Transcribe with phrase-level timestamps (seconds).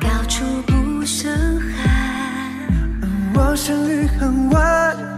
[0.00, 1.92] 高处不胜寒，
[3.34, 5.09] 我生于很晚。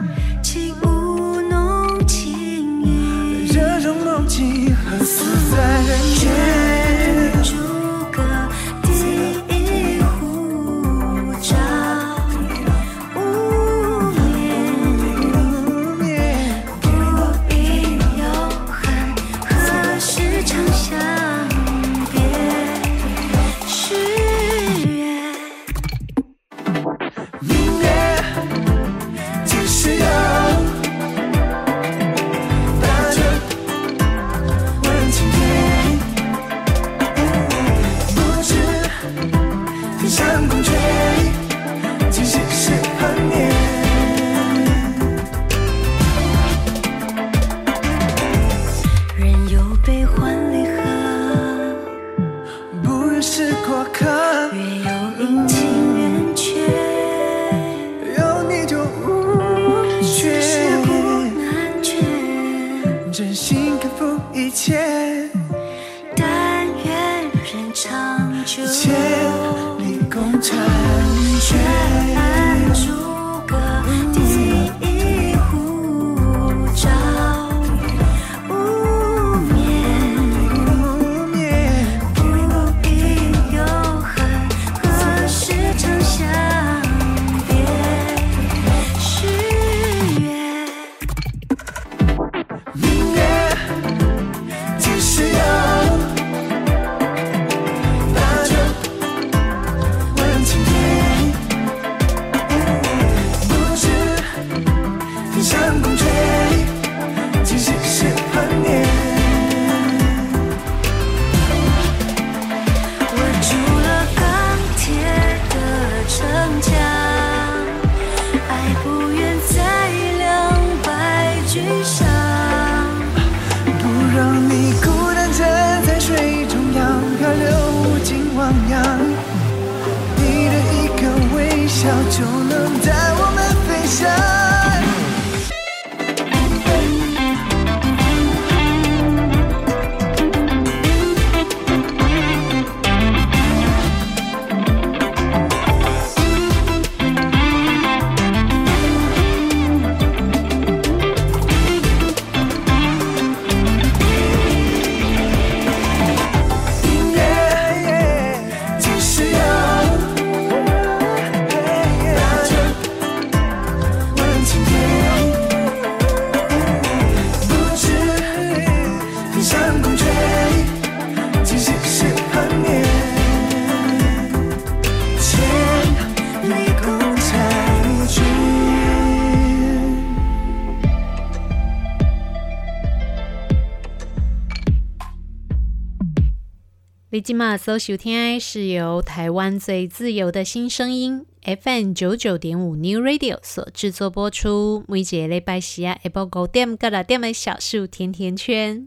[187.32, 194.84] 今嘛所收听的是由台湾最自由的新声音 FM 九九点五 New Radio 所制作播出。
[194.86, 198.86] 每节礼拜四啊，下晡五点到六点的小树甜甜圈。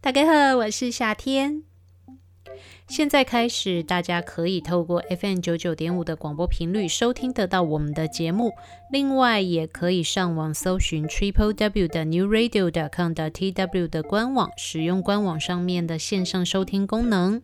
[0.00, 1.69] 大家好，我是夏天。
[2.90, 8.50] 现在开始，大家可以透过 FM 九九点五的广播频率收听得到我们的节目。
[8.90, 17.40] 另外，也可以上网搜寻 Triple W 的 New Radio 点 com 的 T W 的官网，使用官网上面的线上收听功能，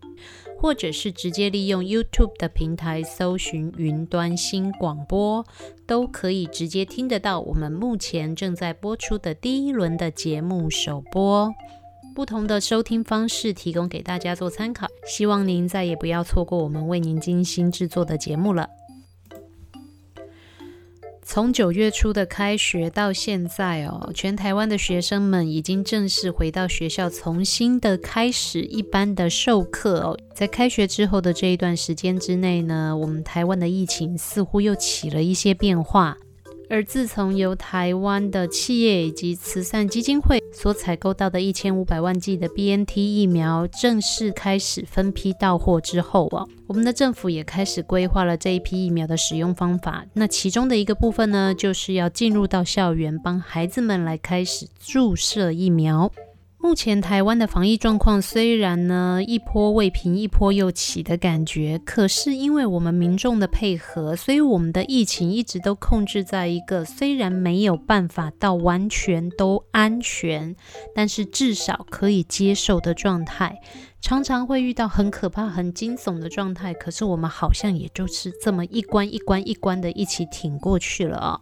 [0.61, 5.47] 或者是直接利用 YouTube 的平台搜寻云端新广播，
[5.87, 11.55] 都可以直接听得到我们目前正在播出的第一轮的节目首播。
[12.17, 18.67] 不同的收听方式提供给大家做参考，希望您再也不要错过我们为您精心制作的节目了。
[21.23, 30.19] 从九月初的开学到现在哦，全台湾的学生们已经正式回到学校，重新的开始一般的授课哦。
[30.35, 36.17] 在开学之后的这一段时间之内呢，我们台湾的疫情似乎又起了一些变化。
[36.69, 50.05] 而自从由台湾的企业以及慈善基金会所采购到的一千五百万剂的 BNT 疫苗正式开始分批到货之后啊，我们的政府也开始规划了这一批疫苗的使用方法。
[50.15, 56.11] 那其中的一个部分呢，就是要进入到校园，帮孩子们来开始注射疫苗。
[56.59, 70.57] 目前台湾的防疫状况虽然呢，一波未平一波又起的感觉，可是因为我们民众的配合，所以我们的疫情一直都控制在一个虽然没有办法到完全都安全，
[70.95, 73.61] 但是至少可以接受的状态。
[74.01, 81.41] 常常会遇到很可怕、很惊悚的状态，可是我们好像也就是这么一关一关一关的一起挺过去了啊。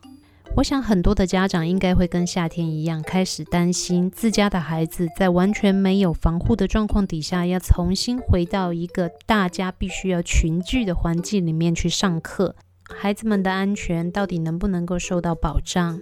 [0.57, 12.55] 我想很多的家长应该会跟夏天一样，开始担心自家的孩子在完全没有防护的状况底下，要重新回到一个大家必须要群聚的环境里面去上课，
[12.89, 16.01] 孩子们的安全到底能不能够受到保障？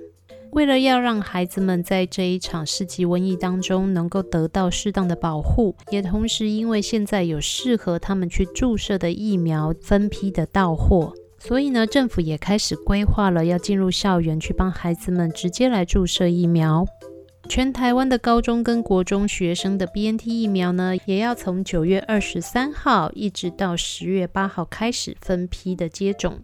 [0.50, 11.14] 为了要让孩子们在这一场世纪瘟疫当中能够得到适当的保护，也同时因为现在有适合他们去注射的疫苗分批的到货。
[11.44, 16.86] 所以呢，政府也开始规划了，要进入校园去帮孩子们直接来注射疫苗。
[17.48, 26.38] 全台湾的高中跟国中学生的 BNT 疫苗呢，也要从九月二十三号一直到十月八号开始分批的接种。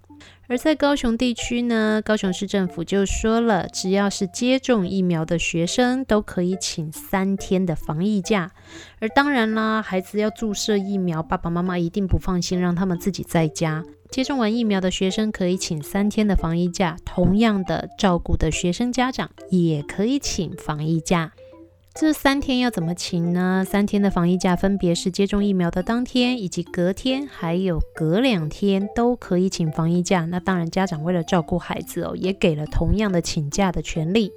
[0.46, 8.50] 而在高雄地区呢，高雄市政府就说了，只要是接种疫苗的学生都可以请三天的防疫假。
[8.98, 13.84] 而当然啦，孩子要注射疫苗，爸爸妈妈一定不放心，让他们自己在家。
[14.10, 21.30] 接种完疫苗的学生可以请三天的防疫假，同样的照顾的学生家长也可以请防疫假。
[22.00, 23.64] 这三天要怎么请呢？
[23.68, 30.24] 三天的防疫假分别是接种疫苗的当天，以及隔天，还有隔两天都可以请防疫假。
[30.26, 34.30] 那当然，家长为了照顾孩子哦，也给了同样的请假的权利。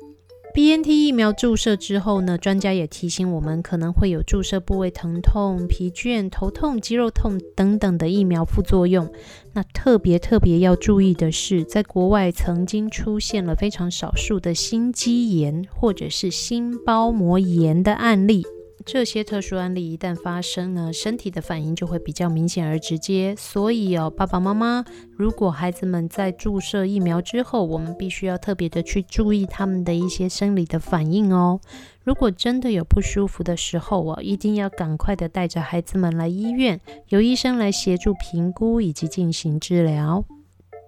[0.53, 9.09] BNT 疫苗注射之后呢，专家也提醒我们，可能会有注射部位疼痛、疲倦、头痛、肌肉痛等等的疫苗副作用。
[9.53, 18.45] 那特别特别要注意的是，在国外曾经出现了非常少数的心肌炎或者是心包膜炎的案例。
[18.85, 23.35] 这些特殊案例一旦发生呢，身体的反应就会比较明显而直接。
[23.38, 24.83] 所以哦，爸爸妈妈，
[25.15, 31.59] 如果孩子们在注射疫苗之后，我们必须要特别的去注意他们的一些生理的反应哦。
[32.03, 40.25] 如果真的有不舒服的时候哦，一定要赶快的带着孩子们来医院，由医生来协助评估以及进行治疗。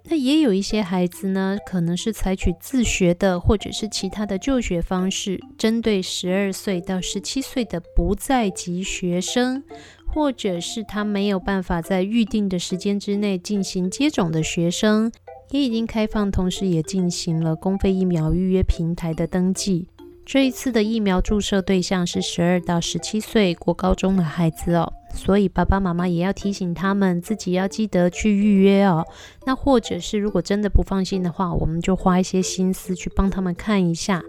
[0.09, 9.63] 那也有一些孩子呢，可能是采取自学的，或者是其他的就学方式，针对十二岁到十七岁的不在籍学生，
[10.05, 15.09] 或者是他没有办法在预定的时间之内进行接种的学生，
[15.51, 19.87] 也已经开放，同时也进行了公费疫苗预约平台的登记。
[20.25, 29.05] 这一次的疫苗注射对象是十二到十七岁国高中的孩子哦，所以爸爸妈妈也要提醒他们自己要记得去预约哦。
[29.45, 34.21] 那或者是如果真的不放心的话，我们就花一些心思去帮他们看一下。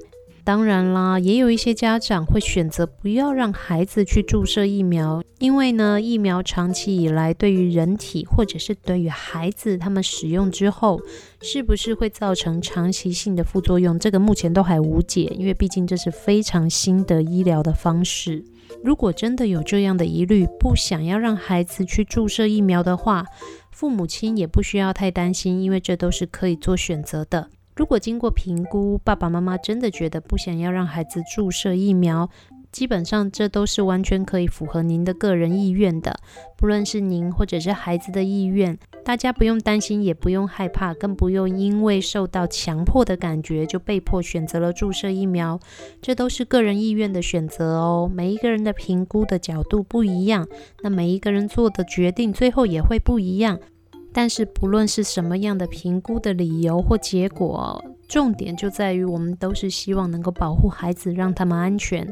[0.45, 11.01] 当然啦，也有一些家长会选择不要让孩子去注射疫苗，因为呢，疫苗长期以来对于人体或者是对于孩子他们使用之后，
[11.41, 18.45] 是不是会造成长期性的副作用，这个目前都还无解，因为毕竟这是非常新的医疗的方式。
[18.83, 23.25] 如果真的有这样的疑虑，不想要让孩子去注射疫苗的话，
[23.71, 27.49] 父母亲也不需要太担心，因为这都是可以做选择的。
[27.77, 32.31] 如果经过评估，爸爸妈妈真的觉得不想要让孩子注射疫苗，
[32.75, 36.19] 基本上这都是完全可以符合您的个人意愿的，
[36.57, 45.61] 不论是您或者是孩子的意愿，大家不用担心，也不用害怕，更不用因为受到强迫的感觉就被迫选择了注射疫苗，
[46.03, 48.11] 这都是个人意愿的选择哦。
[48.13, 50.49] 每一个人的评估的角度不一样，
[50.83, 53.61] 那每一个人做的决定最后也会不一样。
[54.13, 62.09] 但是不论是什么样的评估的理由或结果，重点就在于我们都是希望能够保护孩子，让他们安全。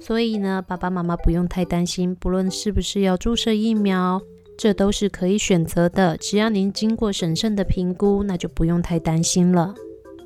[0.00, 4.20] 所以呢，爸爸妈妈不用太担心，不论是不是要注射疫苗，
[4.58, 6.16] 这都是可以选择的。
[6.16, 9.72] 只要您经过审慎的评估，那就不用太担心了。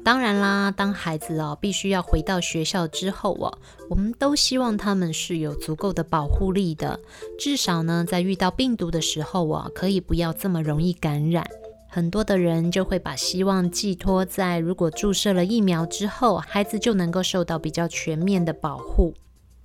[0.02, 3.58] 当然啦，当孩子哦必须要回到学校之后哦，
[3.90, 6.98] 我们都希望他们是有足够的保护力的，
[7.38, 11.46] 至少呢，在遇到病毒的时候哦，可以不要这么容易感染。
[11.90, 19.14] 很多的人就会把希望寄托在如果注射了疫苗之后，孩子就能够受到比较全面的保护。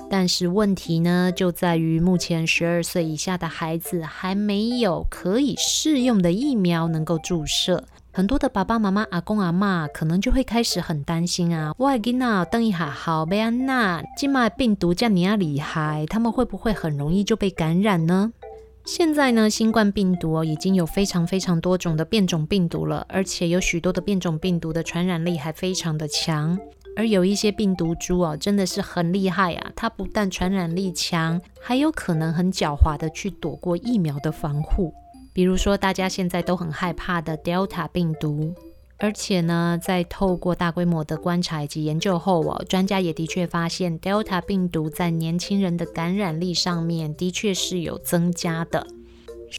[0.09, 7.83] 但是问题呢，就在于目前十二岁以下的孩子还没有可以适用的疫苗能够注射。
[8.11, 18.31] 很多的爸爸妈妈、阿公阿嬷可能就会开始很担心啊，我的囡仔等一下好被安娜，今麦病毒这样厉害，他们会不会很容易就被感染呢？
[18.85, 26.59] 现在呢，新冠病毒哦已经有非常非常多种的变种病毒了，而且有许多的变种病毒的传染力还非常的强，
[26.97, 34.93] 而有一些病毒株哦真的是很厉害啊，它不但传染力强，还有可能很狡猾的去躲过疫苗的防护。
[35.31, 38.53] 比如说，大家现在都很害怕的 Delta 病毒，
[39.03, 48.87] 而且呢，在透过大规模的观察以及研究后哦，专家也的确发现 Delta 病毒在年轻人的感染力上面的确是有增加的，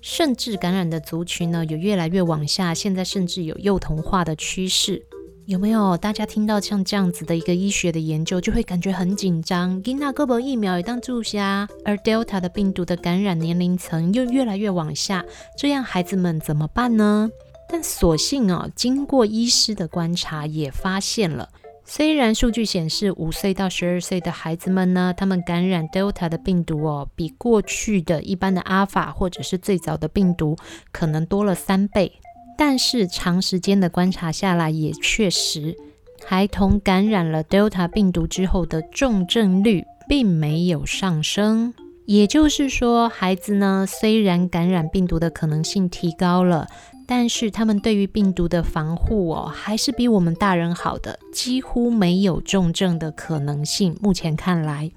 [0.00, 5.04] 甚至感染的族群呢有越来越往下，现在甚至有幼童化的趋势。
[5.44, 9.78] 有没有大家听到像这样子的一个医学的研究，就会感觉很紧张？
[9.82, 11.36] 给那个疫苗也当注射，
[11.84, 15.22] 而 Delta 的病毒的感染年龄层又越来越往下，
[15.58, 17.28] 这样孩子们怎么办呢？
[17.68, 21.48] 但所幸哦，经过医师的观察，也发现了，
[21.84, 30.56] 虽然数据显示五岁到十二岁的孩子们呢，他们感染 Delta 的病毒哦，比过去的一般的 Alpha 或者是最早的病毒
[30.92, 32.12] 可能多了三倍。
[32.56, 35.76] 但是长时间的观察下来，也确实，
[36.24, 41.74] 孩童感染了 Delta 病毒之后的重症率并没有上升。
[42.06, 46.66] 也就是说，孩子呢，虽然感染病毒的可能性提高了，
[47.06, 53.96] 但是他们对于病毒的防护哦，还是比我们大人好的，几乎没有重症的可能性。
[54.02, 54.90] 目前看来，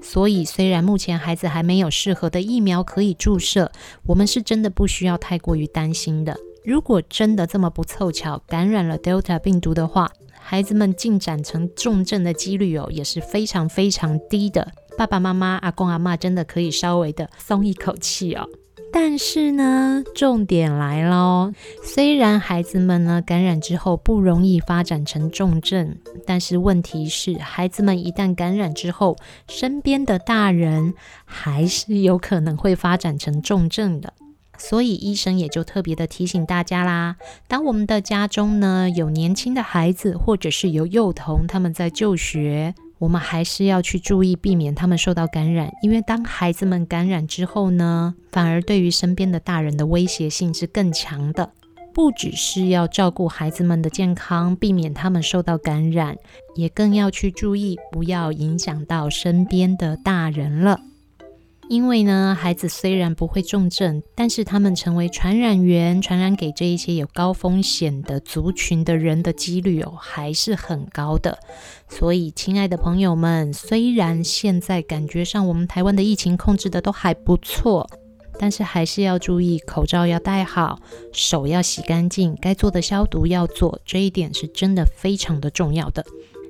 [0.00, 3.72] 所以虽然目前孩子还没有适合的疫苗可以注射，
[4.06, 6.36] 我们是真的不需要太过于担心的。
[6.64, 14.72] 如果真的这么不凑巧感染了 Delta 病毒的话，孩子们进展成重症的几率哦也是非常非常低的。
[14.96, 18.48] 爸爸妈妈、阿公阿妈真的可以稍微的松一口气哦。
[18.92, 21.52] 但是呢，重点来喽，
[21.84, 30.94] 虽然孩子们呢感染之后不容易发展成重症，但是问题是，孩子们一旦感染之后，身边的大人
[31.26, 34.14] 还是有可能会发展成重症的。
[34.56, 51.50] 所以医生也就特别的提醒大家啦，当我们的家中呢有年轻的孩子，或者是有幼童他们在就学，我们还是要去注意避免他们受到感染，因为当孩子们感染之后呢，反而对于身边的大人的威胁性是更强的。
[51.92, 56.16] 不只是要照顾孩子们的健康，避免他们受到感染，
[56.54, 60.80] 也更要去注意不要影响到身边的大人了。
[61.68, 71.38] 因为呢，孩子虽然不会重症，但是他们成为传染源，传染给这一些有高风险的族群的人的几率哦，还是很高的。
[71.88, 77.88] 所以，亲爱的朋友们，虽然现在感觉上我们台湾的疫情控制的都还不错，
[78.38, 80.78] 但是还是要注意口罩要戴好，
[81.12, 86.04] 手要洗干净，该做的消毒要做，这一点是真的非常的重要的。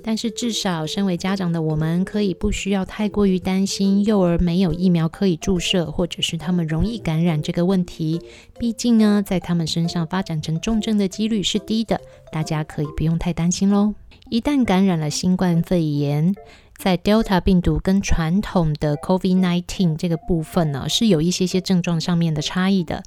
[0.06, 8.22] 但是至少，身为家长的我们，可以不需要太过于担心幼儿没有疫苗可以注射，或者是他们容易感染这个问题。
[8.56, 13.94] 毕竟呢，在他们身上发展成重症的几率是低的，大家可以不用太担心喽。
[14.30, 16.32] 一旦感染了新冠肺炎，
[16.76, 23.02] 在 Delta 病毒跟传统的 COVID-19 这个部分呢，是有一些些症状上面的差异的。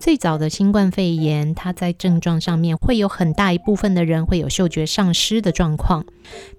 [0.00, 6.06] 最早的新冠肺炎，它在症状上面会有很大一部分的人会有嗅觉丧失的状况，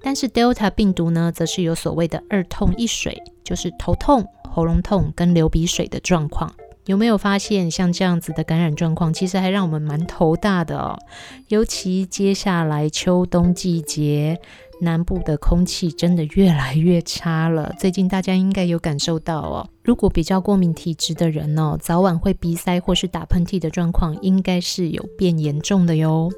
[0.04, 6.54] 但是 Delta 病毒呢，则是有所谓的二痛一水，就是头痛、喉咙痛跟流鼻水的状况。
[6.86, 10.96] 有没有发现像这样子的感染状况，其实还让我们蛮头大的哦。
[11.48, 14.40] 尤其接下来秋冬季节，
[14.82, 17.74] 南部的空气真的越来越差了。
[17.80, 26.30] 最近大家应该有感受到哦，如果比较过敏体质的人哦，早晚会鼻塞或是打喷嚏的状况，应该是有变严重的哟。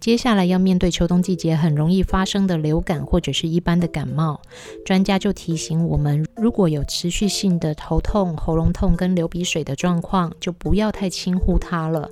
[0.00, 4.40] 接下来要面对秋冬季节很容易发生的流感或者是一般的感冒，
[4.84, 12.10] 专家就提醒我们，如果有持续性的头痛、喉咙痛跟流鼻水的状况，就不要太轻忽它了。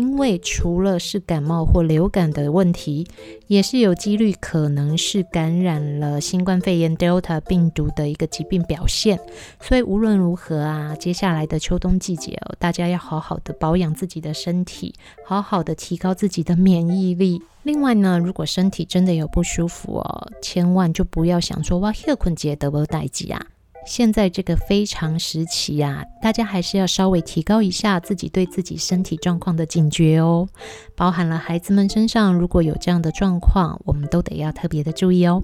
[0.00, 3.06] 因为除了是感冒或流感的问题，
[3.48, 9.20] 也是有几率可能是感染了新冠肺炎 Delta 病毒的一个疾病表现。
[9.60, 14.94] 所以无论如何啊，接下来的秋冬季节哦，大家要好好的保养自己的身体，
[15.26, 17.42] 好好的提高自己的免疫力。
[17.62, 23.46] 另外呢，如果身体真的有不舒服哦，千万就不要想说哇，休困节得不代志啊。
[23.86, 30.48] 现在这个非常时期呀，大家还是要稍微提高一下自己对自己身体状况的警觉哦。
[30.94, 35.42] 包含了孩子们身上如果有这样的状况，我们都得要特别的注意哦。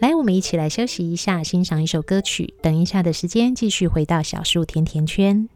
[0.00, 2.54] 来，我们一起来休息一下，欣赏一首歌曲。
[2.62, 5.48] 等一下的时间，继续回到小树甜甜圈。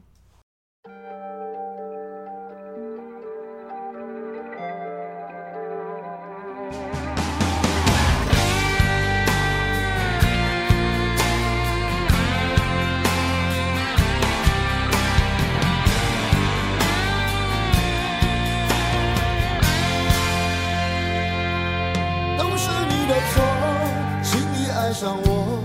[24.98, 25.62] 上我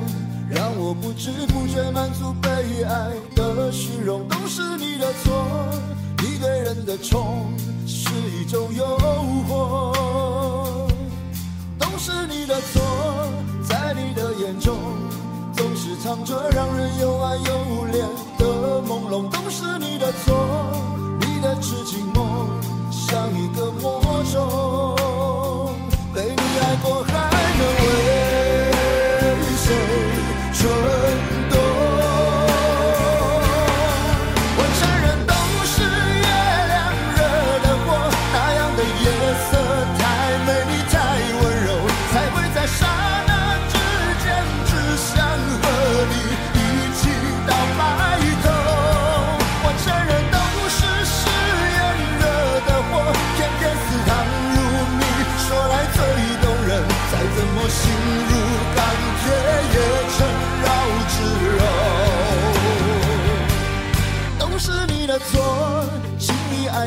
[0.47, 5.43] 让我不知不觉满足，被爱的虚荣都是你的错。
[6.21, 7.51] 一个人的宠
[7.87, 8.85] 是一种诱
[9.49, 10.87] 惑，
[11.79, 12.79] 都是你的错。
[13.67, 14.77] 在你的眼中，
[15.55, 17.43] 总是藏着让人又爱又
[17.87, 18.05] 怜
[18.37, 21.02] 的朦胧，都是你的错。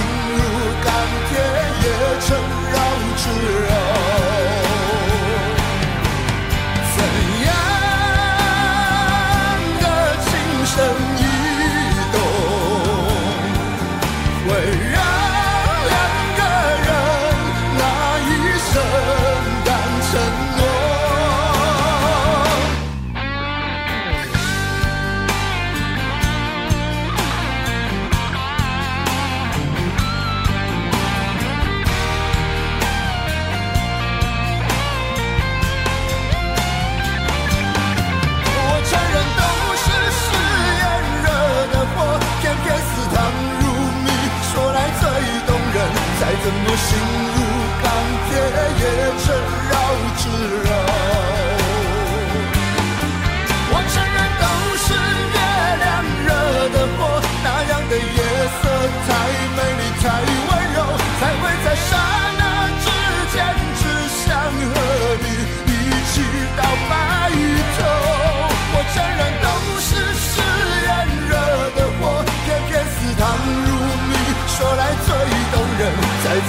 [0.00, 0.40] 心如
[0.84, 0.92] 钢
[1.28, 1.38] 铁。
[1.82, 2.36] 也曾
[2.72, 2.78] 绕
[3.16, 3.24] 指
[3.68, 3.89] 柔。
[46.42, 46.98] 怎么心
[47.34, 47.38] 如
[47.82, 47.92] 钢
[48.26, 48.30] 铁
[48.80, 48.84] 也
[49.18, 49.36] 成
[49.68, 49.74] 绕
[50.16, 50.22] 指
[50.64, 50.79] 柔。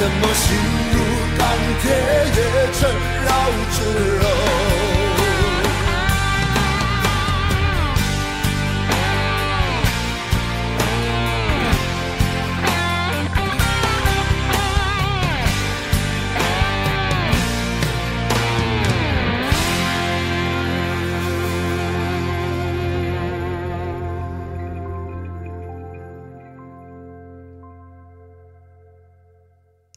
[0.01, 0.57] 怎么心
[0.93, 0.97] 如
[1.37, 1.45] 钢
[1.79, 1.85] 铁，
[2.35, 2.39] 也
[2.73, 2.89] 成
[3.23, 3.29] 绕
[3.69, 3.77] 指
[4.19, 4.60] 柔？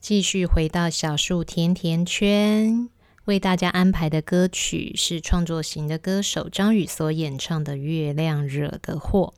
[0.05, 2.91] 继续回到小树甜甜圈，
[3.25, 9.33] 为大家安排的歌曲是创作型的歌手张宇所演唱的《月亮惹的祸》。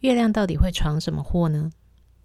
[0.00, 1.70] 月亮到底会闯什么祸呢？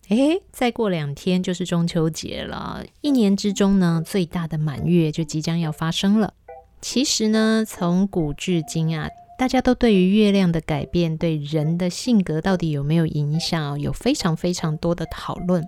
[0.07, 6.33] 诶，再过两天就是中秋节了，一年之中呢，最大的满月就即将要发生了。
[6.81, 15.63] 其实呢，从古至今啊，大家都对于月亮的改变对人的性格到底有没有影响，有非常非常多的讨论。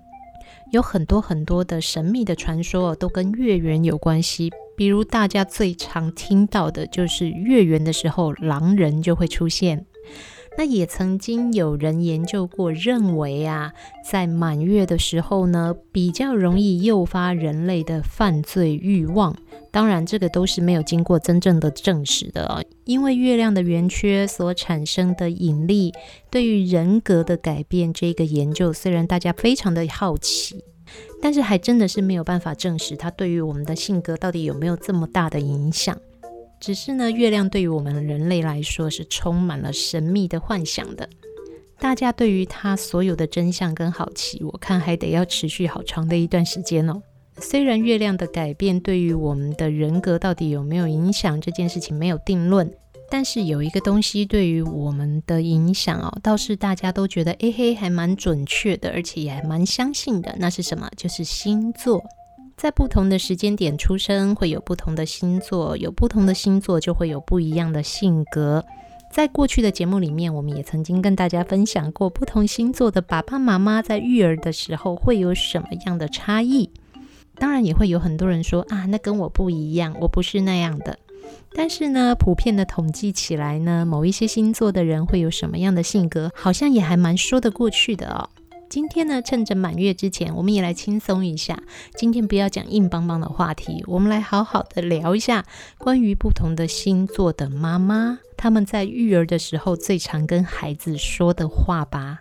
[0.71, 9.85] 有很多很多的神秘的传说都跟月圆有关系，比如大家最常听到的就是月圆的时候，狼人就会出现。
[10.57, 13.71] 那也曾经有人研究过，认为啊，
[14.09, 19.35] 在满月的时候呢，比较容易诱发人类的犯罪欲望。
[19.71, 22.61] 当然，这个都是没有经过真正的证实的哦。
[22.83, 25.93] 因为月亮的圆缺所产生的引力，
[26.29, 30.63] 对于人格的改变，这个研究虽然大家非常的好奇，
[31.21, 35.97] 但是还真的是没有办法证实它对于我们的性格到底有没有这么大的影响。
[36.59, 41.09] 只是呢，月亮对于我们人类来说是充满了神秘的幻想的。
[41.79, 47.01] 大家对于它所有的真相跟好奇，我看还得要持续好长的一段时间哦。
[47.37, 52.69] 虽然月亮的改变对于我们的人格到底有没有影响，这件事情没有定论，
[53.09, 60.35] 但是有一个东西对于我们的影响哦，倒是大家都觉得哎嘿，还蛮准确的，而且也还蛮相信的。
[60.37, 60.89] 那是什么？
[60.97, 62.03] 就是星座。
[62.59, 68.65] 在不同的时间点出生，会有不同的星座，有不同的星座就会有不一样的性格。
[69.09, 76.69] 在过去的节目里面，我们也曾经跟大家分享过，不同星座的爸爸妈妈在育儿的时候会有什么样的差异。
[77.35, 80.99] 当然，也会有很多人说啊，那跟我不一样，我不是那样的。
[81.55, 88.29] 但是呢，普遍的统计起来呢，某一些星座的人会有什么样的性格，好像也还蛮说得过去的哦。
[88.69, 91.63] 今天呢，趁着满月之前，我们也来轻松一下。
[91.95, 95.43] 今天不要讲硬邦邦的话题，我们来好好的聊一下
[95.79, 102.19] 关于不同的星座的妈妈，他们在育儿的时候最常跟孩子说的话吧。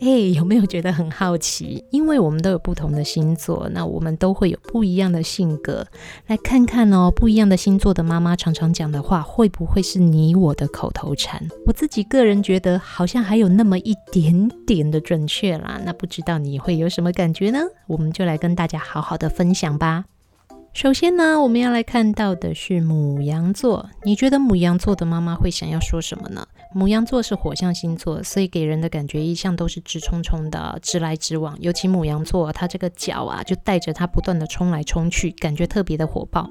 [0.00, 1.84] 哎，有没有觉得很好奇？
[1.90, 5.86] 因为我们都有不同的星座，那我们都会有不一样的性格。
[6.26, 11.42] 来看看哦，不一样的星座的妈妈常常讲的话，会不会是你我的口头禅？
[11.66, 15.80] 我自己个人觉得，好像还有那么一点点的准确啦。
[15.84, 17.60] 那不知道你会有什么感觉呢？
[17.86, 20.04] 我们就来跟大家好好的分享吧。
[20.72, 23.88] 首先呢，我们要来看到的是牡羊座。
[24.04, 26.46] 你觉得牡羊座的妈妈会想要说什么呢？
[26.76, 31.56] 母羊座是火象星座，所以给人的感觉一向都是直冲冲的，直来直往。
[31.58, 36.50] 尤其母羊座，它这个脚啊，就带着它不断的冲来冲去，感觉特别的火爆。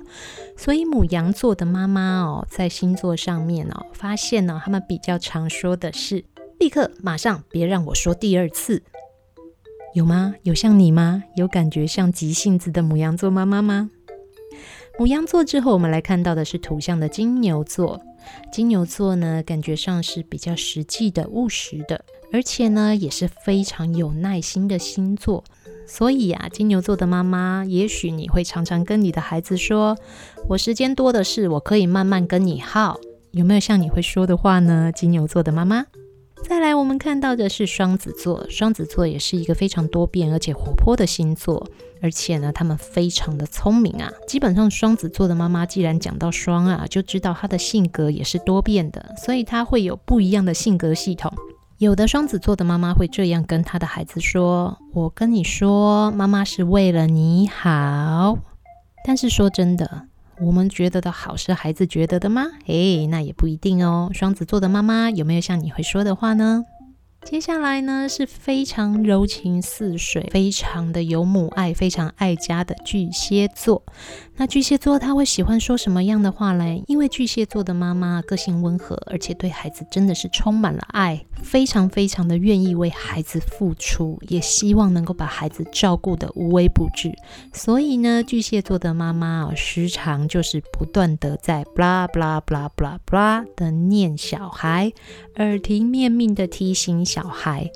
[0.57, 6.25] 所以母羊座的妈妈哦，在星座上面哦，发现呢，他们比较常说的是
[6.57, 8.81] “立刻、马上，别让我说第二次”。
[9.93, 10.33] 有吗？
[10.41, 11.21] 有像你吗？
[11.35, 13.91] 有感觉像急性子的母羊座妈妈吗？
[14.97, 18.01] 母羊座之后，我们来看到的是土象的金牛座。
[18.51, 25.43] 金牛座呢，感觉上是比较实际的、务实的，而且呢，也是非常有耐心的星座。
[25.87, 29.95] 所以啊，金牛座的妈妈，也许你会常常跟你的孩子说
[30.49, 32.99] ：“我时间多的是，我可以慢慢跟你耗。”
[33.31, 34.91] 有没有像你会说的话呢？
[34.95, 35.85] 金牛座的妈妈。
[36.47, 38.45] 再来，我们看到的是双子座。
[38.49, 41.67] 双子座也是一个非常多变而且活泼的星座，
[42.05, 44.11] 而且呢，他们非常的聪明啊。
[44.27, 51.33] 基本上，双子座的妈妈既然讲到双啊，就知道她的性格也是多变的，所以她会有不一样的性格系统。
[51.79, 58.37] 有的双子座的妈妈会这样跟她的孩子说：“我跟你说，妈妈是为了你好。
[59.03, 60.03] ”但是说真的。
[60.39, 62.45] 我们觉得的好是孩子觉得的吗？
[62.67, 64.11] 诶，那也不一定哦。
[64.13, 66.65] 双子座的妈妈有没有像你会说的话呢？
[67.25, 73.83] 接下来呢，是非常柔情似水、非常的有母爱、非常爱家的巨蟹座。
[74.37, 76.83] 那巨蟹座他会喜欢说什么样的话嘞？
[76.87, 87.13] 因为巨蟹座的妈妈个性温和，而且对孩子真的是充满了爱，非常非常的愿意为孩子付出，也希望能够把孩子照顾得无微不至。
[87.53, 94.91] 所以呢，巨蟹座的妈妈哦，时常就是不断的在 blah blah blah blah blah 的念小孩，
[95.35, 97.05] 耳提面命的提醒。
[97.05, 97.69] 小孩，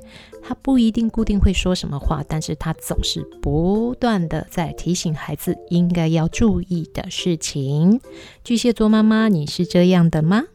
[0.49, 8.01] 他不一定固定会说什么话，但是他总是不断的在提醒孩子应该要注意的事情。
[8.43, 10.45] 巨蟹座妈妈，你是这样的吗？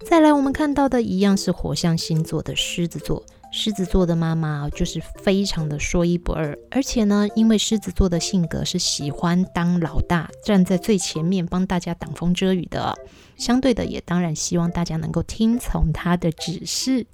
[0.00, 3.22] 再来，我们看到的一样是火象星座的狮子座。
[3.58, 12.94] 狮子座的妈妈就是非常的说一不二，而且呢，因为狮子座的性格是喜欢当老大，站在最前面帮大家挡风遮雨的，
[13.38, 17.06] 相对的也当然希望大家能够听从他的指示。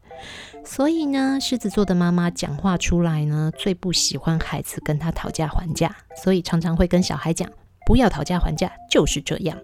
[0.64, 7.48] 所以呢，狮子座的妈妈讲话出来呢，最不喜欢孩子跟他讨价还价，所以常常会跟小孩讲
[7.86, 9.56] ：“不要讨价还价，就是这样。”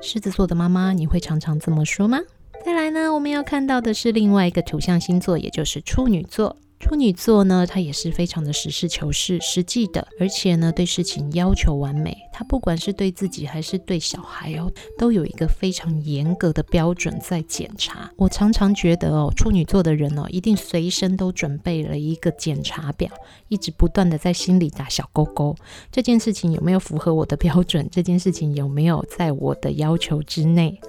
[0.00, 2.18] 狮子座的妈妈，你会常常这么说吗？
[2.64, 6.56] 再来呢，我们要看到的是另外一个土象星座，也就是处女座。
[6.78, 12.16] 处女座呢，它也是非常的实事求是、实际的，而且呢，对事情要求完美。
[12.32, 18.10] 他不管是对自己还是对小孩哦，都有一个非常严格的标准在检查。
[18.16, 23.10] 我常常觉得哦，处女座的人哦，一定随身都准备了一个检查表，
[23.48, 25.54] 一直不断的在心里打小勾勾。
[25.92, 27.86] 这件事情有没有符合我的标准？
[27.90, 30.80] 这件事情有没有在我的要求之内？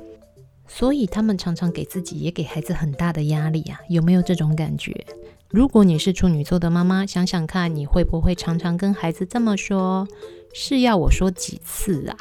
[0.74, 5.06] 所以他们常常给自己也给孩子很大的压力啊，有没有这种感觉？
[5.50, 10.08] 如果你是处女座的妈妈，想想看，你会不会常常跟孩子这么说？
[10.54, 12.16] 是要我说几次啊？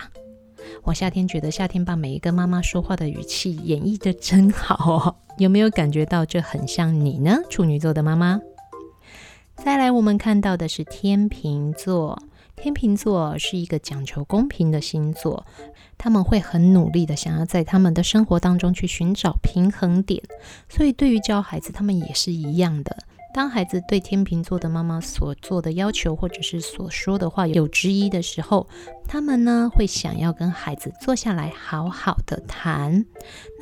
[0.82, 7.38] 我夏天觉得夏天把每一个妈妈说话的语气演绎得真好哦，有没有感觉到这很像你呢？
[7.48, 8.40] 处女座的妈妈。
[9.54, 12.20] 再来，我们看到的是天秤座。
[12.56, 15.46] 天秤座是一个讲求公平的星座，
[15.96, 20.22] 他们会很努力的想要在他们的生活当中去寻找平衡点，
[20.68, 22.96] 所以对于教孩子，他们也是一样的。
[23.32, 28.66] 当孩子对天秤座的妈妈所做的要求或者是所说的话有质疑的时候，
[29.06, 33.06] 他们呢会想要跟孩子坐下来好好的谈。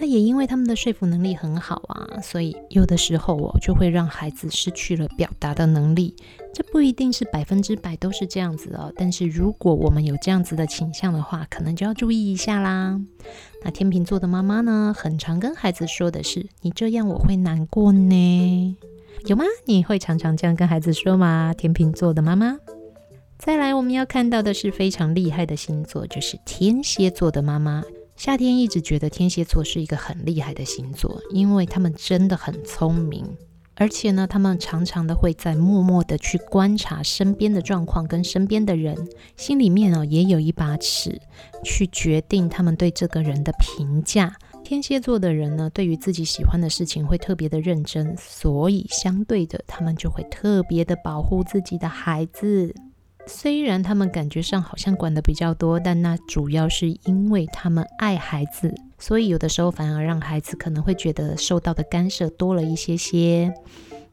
[0.00, 6.14] 那也因为他们的说服能力很好啊，所以有的时候哦就会让孩子失去了表达的能力。
[6.54, 13.00] 这不一定是百分之百都是这样子哦，但是如果我们有这样子的倾向的话，可能就要注意一下啦。
[13.62, 18.76] 那天秤座的妈妈呢，很常跟孩子说的是：“你这样我会难过呢。”
[19.26, 19.44] 有吗？
[19.66, 21.52] 你会常常这样跟孩子说吗？
[21.56, 22.56] 天秤座的妈妈。
[23.38, 27.82] 再来，我们要看到的是非常厉害的星座，就是天蝎座的妈妈。
[28.16, 33.24] 夏天一直觉得天蝎座是一个很厉害的星座，因为他们真的很聪明，
[33.76, 38.96] 而且呢，他们常常的会在默默的去观察身边的状况跟身边的人，
[39.36, 41.20] 心里面哦也有一把尺，
[41.62, 44.34] 去决定他们对这个人的评价。
[44.68, 52.74] 天蝎座的人呢，对于自己喜欢的事情会特别的认真，所以相对的，他们就会特别的保护自己的孩子。
[53.26, 63.50] 虽然他们感觉上好像管的比较多，但那主要是因为他们爱孩子，所以有的时候反而让孩子可能会觉得受到的干涉多了一些些。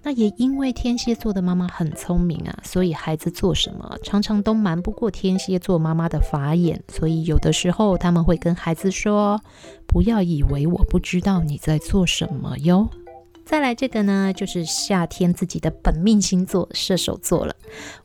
[0.08, 9.42] 那也因为天蝎座的妈妈很聪明啊，所以孩子做什么常常都瞒不过天蝎座妈妈的法眼，所以有的时候他们会跟孩子说
[9.88, 12.88] ：“不要以为我不知道你在做什么哟。”
[13.46, 17.56] 再来这个呢，就是夏天自己的本命星座射手座了。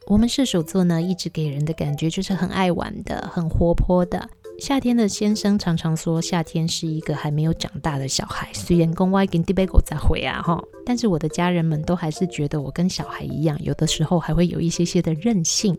[0.06, 4.26] 我们射手座呢，一直给人的感觉就是很爱玩的，很活泼的。
[4.60, 8.46] 夏天的先生常常说，夏天是一个还没有长大的小孩。
[8.52, 15.76] 虽然公外跟地贝狗在回啊哈，但是我的家人们都还是觉得我跟小孩一样，有的时候还会有一些些的任性。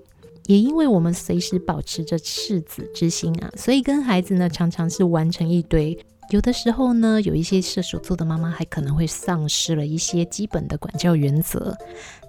[0.48, 5.96] 也因为我们随时保持着赤子之心啊，所以跟孩子呢常常是玩成一堆。
[6.32, 11.78] 有的时候呢，有一些射手座的妈妈还可能会丧失了一些基本的管教原则。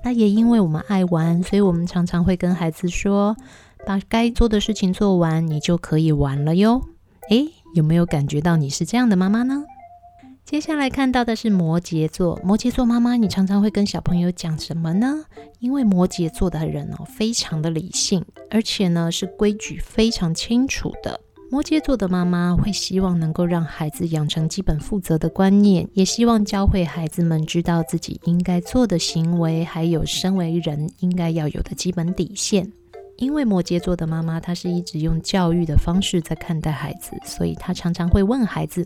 [0.05, 3.35] 那也因为我们爱玩，所以我们常常会跟孩子说。
[3.87, 6.83] 把该做的事情做完，你就可以玩了哟。
[7.31, 9.65] 诶，有没有感觉到你是这样的妈妈呢？
[10.45, 12.39] 接下来看到的是摩羯座。
[12.45, 15.25] 摩羯座妈妈，你常常会跟小朋友讲什么呢？
[15.61, 21.21] 因为摩羯座的人哦，非常的理性，而且呢是规矩非常清楚的。
[21.51, 32.73] 摩羯座的妈妈会希望能够让孩子养成基本负责的观念，也希望教会孩子们知道自己应该做的行为，还有身为人应该要有的基本底线。
[33.23, 38.85] 因为摩羯座的妈妈，她是一直用教育的方式在看待孩子，所以她常常会问孩子：“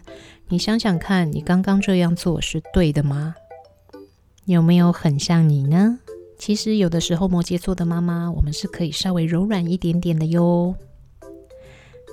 [0.49, 3.35] 你想想看，你刚刚这样做是对的吗？
[4.45, 5.99] 有没有很像你呢？”
[6.39, 10.75] 其实有的时候，摩羯座的妈妈，我们是可以稍微柔软一点点的哟。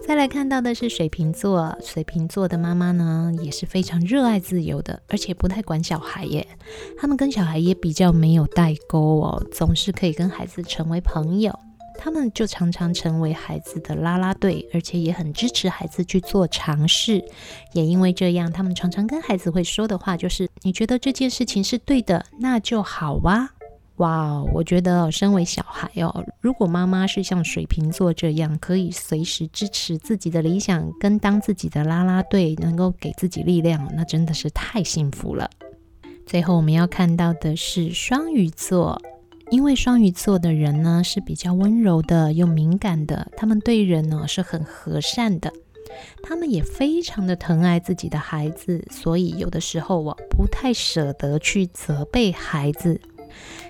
[0.08, 6.48] 再来看到的是水瓶座，水瓶座的妈妈呢，也是非常热爱自由的，而且不太管小孩耶。
[6.98, 11.60] 他们跟小孩也比较没有代沟哦，总是可以跟孩子成为朋友。
[12.04, 17.24] 他们就常常成为孩子的啦啦队，而且也很支持孩子去做尝试。
[17.72, 23.50] 也因为这样，他们常常跟孩子会说的话就是：“你觉得这件事情是对的，那就好哇。”
[23.98, 35.50] 哇哦，我觉得身为小孩哦，如果妈妈是像水瓶座这样，可以随时支持自己的理想，跟当自己的啦啦队，能够给自己力量，那真的是太幸福了。
[36.26, 39.02] 最后我们要看到的是双鱼座，
[39.52, 45.52] 因为双鱼座的人呢是比较温柔的又敏感的，他们对人呢是很和善的，
[46.24, 53.00] 他们也非常的疼爱自己的孩子，所以有的时候我不太舍得去责备孩子。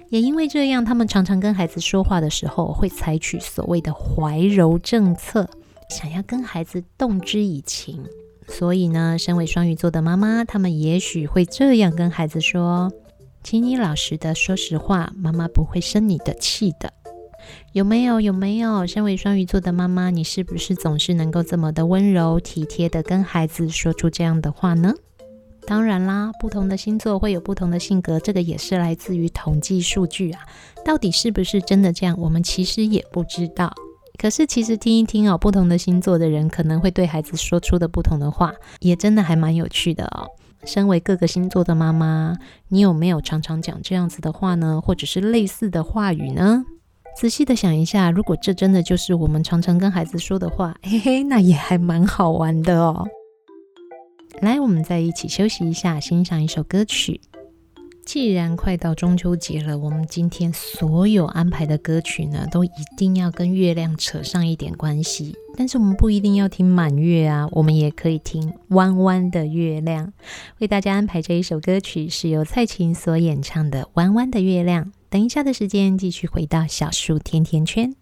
[0.10, 5.50] 也因为这样，他们常常跟孩子说话的时候，会采取所谓的怀柔政策，
[5.90, 8.06] 想要跟孩子动之以情。
[8.48, 12.92] 所以呢，身为双鱼座的妈妈，他们也许会这样跟孩子说
[13.44, 16.94] ：“请你老实的说实话，妈妈不会生你的气的。”
[17.74, 18.22] 有没有？
[18.22, 18.88] 有没有？
[18.88, 24.94] 身为双鱼座的妈妈，你是不是总是能够这么的温柔体贴的跟孩子说出这样的话呢？
[25.68, 30.42] 当然啦，不同的星座会有不同的性格，这个也是来自于统计数据啊。
[30.86, 33.74] 到底是不是真的这样，我们其实也不知道。
[34.18, 40.30] 可是其实听一听哦，不同的星座的人可能会对孩子说出的不同的话，也真的还蛮有趣的哦。
[40.66, 42.38] 身为各个星座的妈妈，
[42.70, 44.82] 你有没有常常讲这样子的话呢？
[44.82, 46.64] 或者是类似的话语呢？
[47.16, 53.06] 仔细的想一下，如果这真的就是我们常常跟孩子说的话，嘿嘿，那也还蛮好玩的哦。
[54.42, 57.22] 来，我们再一起休息一下，欣赏一首歌曲。
[58.06, 65.36] 既然快到中秋节了，我们今天所有安排的歌曲呢，都一定要跟月亮扯上一点关系。
[65.56, 70.12] 但是我们不一定要听满月啊，我们也可以听弯弯的月亮。
[70.60, 74.86] 为大家安排这一首歌曲，是由蔡琴所演唱的《弯弯的月亮》。
[75.10, 77.96] 等一下的时间，继续回到小树甜甜圈。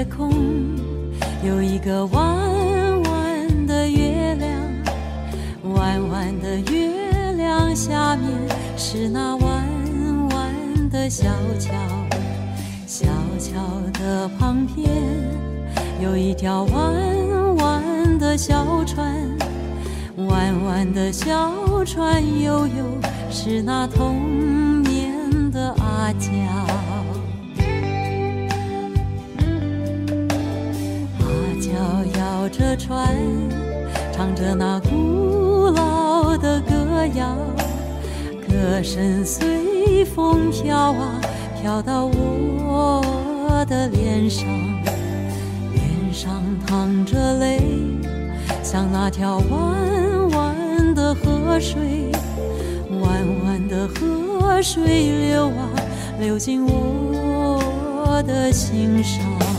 [0.00, 0.30] 夜空
[1.44, 2.22] 有一个弯
[3.02, 4.58] 弯的月亮，
[5.74, 8.30] 弯弯的月亮下面
[8.78, 9.68] 是那弯
[10.30, 11.26] 弯的小
[11.58, 11.74] 桥，
[12.86, 13.08] 小
[13.38, 13.60] 桥
[13.92, 14.88] 的旁边
[16.02, 19.14] 有一条弯弯的小船，
[20.16, 22.84] 弯弯的小船悠悠
[23.30, 25.12] 是那童年
[25.50, 26.79] 的阿娇。
[32.50, 33.16] 着船，
[34.12, 37.36] 唱着那古老的歌谣，
[38.48, 41.20] 歌声随风飘啊，
[41.60, 44.46] 飘到我的脸上，
[45.72, 47.60] 脸上淌着泪，
[48.62, 52.10] 像那条弯弯的河水，
[53.00, 55.70] 弯弯的河水流啊，
[56.18, 59.49] 流进我的心上。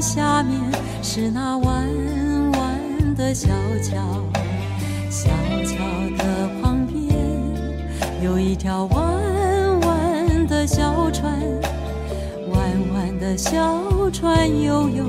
[0.00, 0.60] 下面
[1.02, 1.88] 是那弯
[2.52, 3.48] 弯的小
[3.82, 3.96] 桥
[5.08, 5.30] 小
[5.64, 5.78] 桥
[6.18, 7.16] 的旁边
[8.22, 11.40] 有一条弯弯的小船
[12.50, 12.60] 弯
[12.94, 13.50] 弯的小
[14.10, 15.04] 船悠悠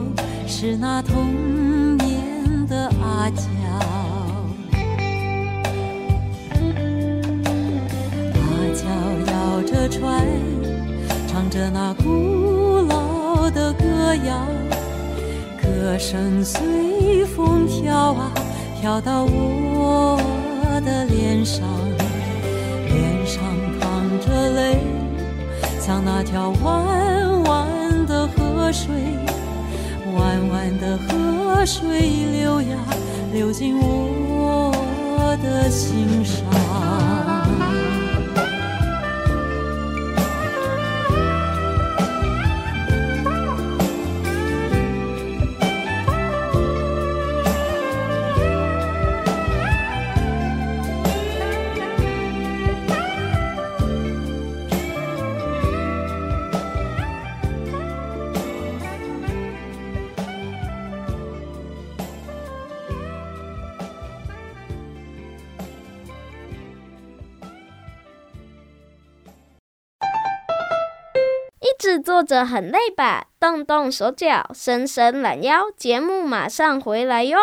[0.47, 3.43] 是那童年的阿娇
[8.33, 8.41] 阿
[8.73, 8.85] 娇
[9.33, 10.25] 摇着船
[11.27, 14.47] 唱着那古老的歌谣
[15.87, 18.29] 歌声随风飘啊，
[18.81, 20.19] 飘到我
[20.85, 21.63] 的脸上，
[22.89, 23.41] 脸上
[23.79, 24.79] 淌着泪，
[25.79, 28.89] 像那条弯弯的河水，
[30.13, 32.01] 弯弯的河水
[32.33, 32.77] 流呀，
[33.31, 34.73] 流进我
[35.41, 36.66] 的心上。
[72.27, 73.27] 着很累吧？
[73.39, 77.37] 动动手脚，伸伸懒腰，节目马上回来哟！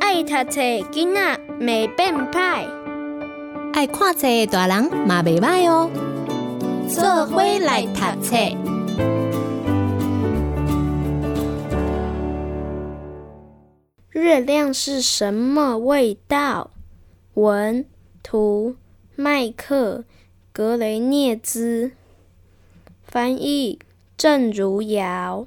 [0.00, 2.66] 爱读册囡仔袂变歹，
[3.74, 5.90] 爱看册大人嘛袂歹哦。
[6.88, 8.36] 做伙来读册。
[14.12, 16.70] 月亮是什么味道？
[17.34, 17.84] 文
[18.22, 18.76] 图。
[19.22, 20.04] 麦克
[20.50, 21.92] 格雷涅兹
[23.02, 23.78] 翻译，
[24.16, 25.46] 郑如瑶。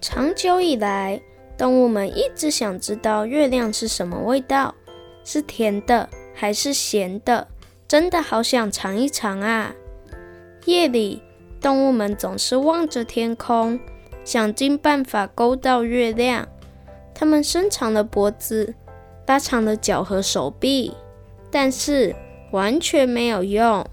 [0.00, 1.20] 长久以来，
[1.58, 4.72] 动物们一直想知道月亮是什么味道，
[5.24, 6.08] 是甜的。
[6.42, 7.46] 还是咸的，
[7.86, 9.72] 真的好想尝一尝啊！
[10.64, 11.22] 夜里，
[11.60, 13.78] 动物们总是望着天空，
[14.24, 16.48] 想尽办法勾到月亮。
[17.14, 18.74] 它们伸长了脖子，
[19.24, 20.92] 拉长了脚和手臂，
[21.48, 22.12] 但是
[22.50, 23.86] 完全没有用。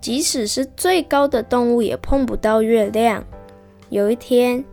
[0.00, 3.24] 即使是最高的动物也碰不到月亮。
[3.88, 4.64] 有一天，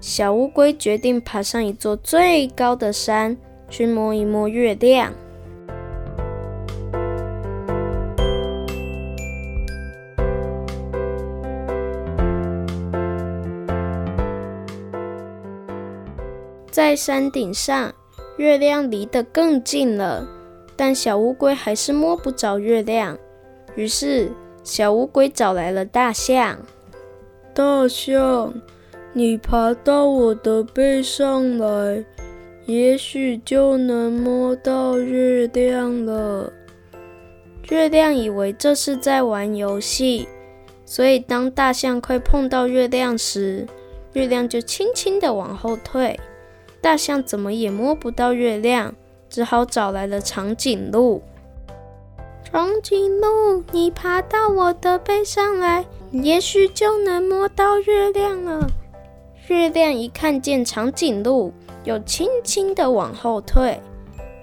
[0.00, 3.36] 小乌龟决定爬上一座最高的山，
[3.68, 5.12] 去摸一摸月亮。
[16.78, 17.92] 在山顶上，
[18.36, 20.24] 月亮离得更近了，
[20.76, 23.18] 但小乌龟还是摸不着月亮。
[23.74, 24.30] 于是，
[24.62, 26.56] 小乌龟找来了大象。
[27.52, 28.54] 大象，
[29.12, 32.04] 你爬到我的背上来，
[32.66, 36.52] 也许就能摸到月亮了。
[37.70, 40.28] 月亮以为这是在玩游戏，
[40.84, 43.66] 所以当大象快碰到月亮时，
[44.12, 46.16] 月亮就轻轻地往后退。
[46.88, 48.94] 大象怎么也摸不到月亮，
[49.28, 51.22] 只好找来了长颈鹿。
[52.42, 58.70] 长颈鹿，你爬到我的背上来，也许就能摸到月亮了。
[59.48, 61.52] 月亮一看见长颈鹿，
[61.84, 63.78] 又轻轻地往后退。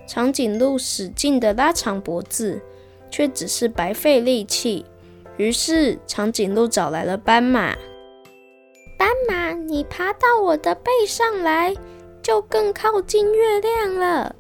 [0.06, 2.62] 长颈鹿使劲地拉长脖子，
[3.10, 4.86] 却只是白费力气。
[5.38, 7.76] 于是长颈鹿找来了斑马。
[9.00, 11.76] 斑马，你爬到我的背上来。
[12.26, 14.36] 就更靠近月亮了。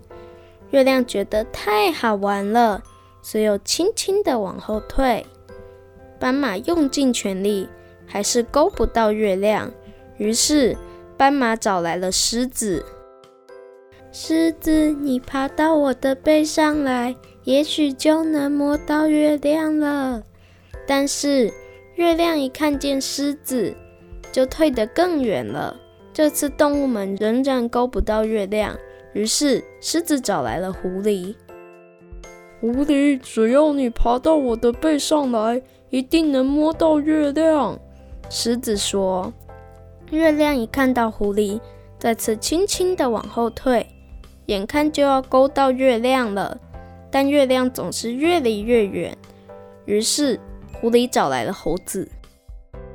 [0.71, 2.81] 月亮觉得太好玩了，
[3.21, 5.23] 所以又轻轻地往后退。
[6.19, 7.69] 斑马用尽全力，
[8.07, 9.71] 还是勾不到月亮。
[10.17, 10.75] 于是
[11.15, 12.83] 斑马找来了狮子。
[14.11, 20.23] 狮子，你爬到我的背上来，也许就能摸到月亮了。
[20.87, 21.53] 但是
[21.93, 23.75] 月亮一看见狮子，
[24.31, 25.79] 就退得更远了。
[26.15, 28.73] 这次动物们仍然勾不到月亮，
[29.11, 31.35] 于是狮子找来了狐狸。
[32.61, 37.77] 狐狸，只要你爬到我的背上来，一定能摸到月亮。
[38.29, 39.33] 狮子说。
[40.09, 41.59] 月亮一看到狐狸，
[41.99, 43.85] 再次轻轻地往后退，
[44.45, 46.57] 眼看就要勾到月亮了，
[47.11, 49.17] 但月亮总是越离越远。
[49.83, 50.39] 于是
[50.79, 52.07] 狐狸找来了猴子。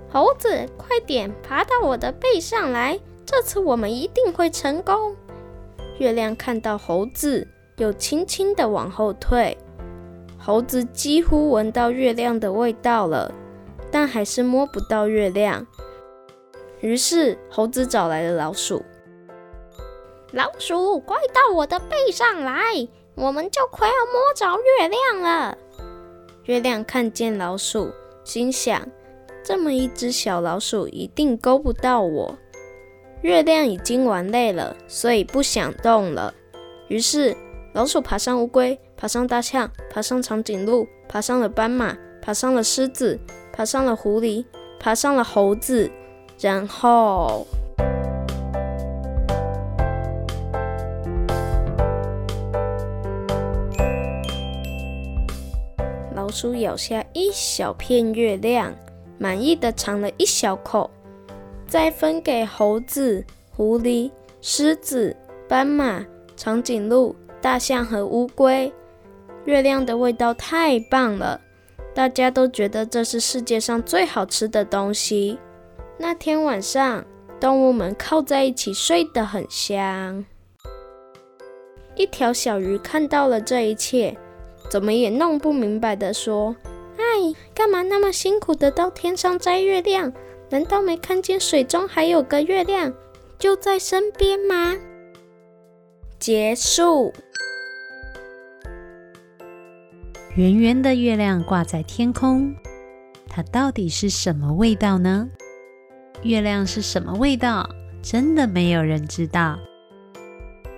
[0.09, 2.99] 猴子，快点爬到我的背上来。
[3.31, 5.15] 这次我们一定会成功。
[6.01, 9.57] 月亮看到猴子，又轻轻地往后退。
[10.37, 13.33] 猴子几乎闻到月亮的味道了，
[13.89, 15.65] 但还是摸不到月亮。
[16.81, 18.83] 于是猴子找来了老鼠。
[20.33, 22.61] 老鼠，快到我的背上来，
[23.15, 25.57] 我们就快要摸着月亮了。
[26.47, 27.93] 月亮看见老鼠，
[28.25, 28.89] 心想：
[29.45, 32.37] 这么一只小老鼠，一定勾不到我。
[33.23, 36.33] 月亮已经玩累了所以不想动了。
[36.89, 37.37] 于是
[37.73, 43.19] 老鼠爬上乌龟爬上大象爬上长颈鹿爬上了斑马爬上了狮子
[43.53, 44.45] 爬上了狐狸
[44.79, 45.91] 爬上了猴子
[46.39, 47.47] 然后
[56.15, 58.75] 老鼠咬下一小片月亮
[59.19, 60.91] 满意的尝了一小口。
[61.71, 64.11] 再分给猴子、狐狸、
[64.41, 65.15] 狮子、
[65.49, 66.05] 斑马、
[66.37, 68.73] 长颈鹿、大象和乌龟。
[69.45, 71.41] 月亮的味道太棒了，
[71.95, 75.39] 大家都觉得这是世界上最好吃的东西。
[75.97, 77.05] 那天晚上，
[77.39, 80.25] 动物们靠在一起睡得很香。
[81.95, 84.19] 一条小鱼看到了这一切，
[84.69, 86.57] 怎么也弄不明白的说
[86.99, 90.13] ：“哎，干嘛那么辛苦的到天上摘月亮？
[90.51, 92.93] 难道没看见水中还有个月亮，
[93.39, 94.77] 就在身边吗？”
[96.19, 97.13] 结束。
[100.37, 102.55] 圆圆的月亮挂在天空，
[103.29, 105.29] 它到底是什么味道呢？
[106.23, 107.69] 月亮是什么味道？
[108.03, 109.59] 真的没有人知道。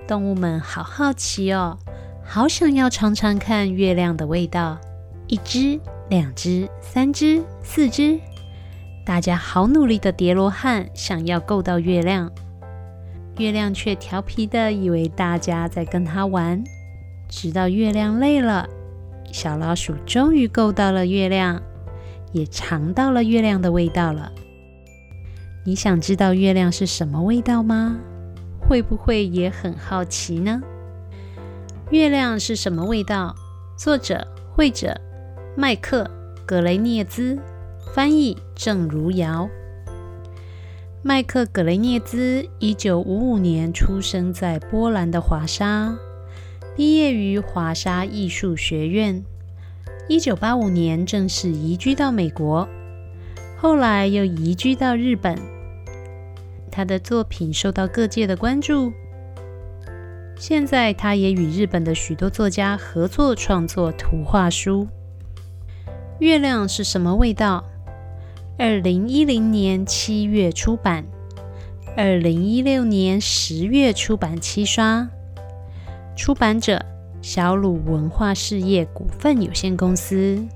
[0.06, 1.78] 动物们好好奇哦，
[2.24, 4.78] 好想要尝尝看月亮的味道。
[5.28, 8.18] 一只、两只、三只、四只，
[9.04, 12.30] 大家好努力的叠罗汉，想要够到月亮。
[13.36, 16.62] 月亮却调皮的以为大家在跟他玩。
[17.28, 18.68] 直到月亮累了，
[19.32, 21.60] 小老鼠终于够到了月亮，
[22.30, 24.30] 也尝到了月亮的味道了。
[25.64, 27.98] 你想知道月亮是什么味道吗？
[28.60, 30.62] 会不会也很好奇呢？
[31.90, 33.34] 月亮是什么味道？
[33.76, 34.96] 作者：绘者
[35.56, 36.04] 麦克·
[36.46, 37.36] 格雷涅兹，
[37.94, 39.50] 翻译：郑如瑶。
[41.02, 45.94] 麦克·格雷涅兹一九五五年出生在波兰的华沙，
[46.74, 49.22] 毕业于华沙艺术学院。
[50.08, 52.66] 一九八五年正式移居到美国，
[53.58, 55.38] 后来又移居到日本。
[56.70, 58.90] 他的作品受到各界的关注。
[60.38, 64.88] 现在，他也与日本的许多作家合作创作图画书。
[66.20, 67.62] 月亮是什么味道？
[68.58, 71.06] 二零一零年七月出版，
[71.96, 75.08] 二零一六年十月出版七刷。
[76.14, 76.84] 出版者：
[77.22, 80.46] 小鲁文化事业股份有限公司。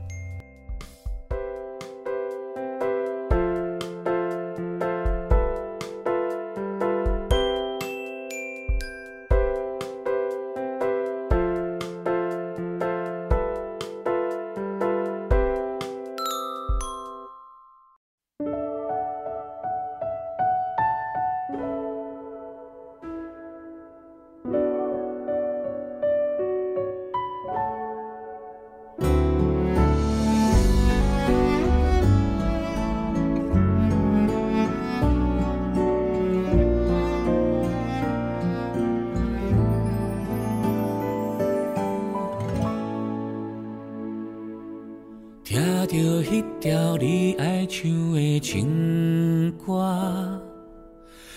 [45.96, 50.42] 着彼条你爱唱的情歌，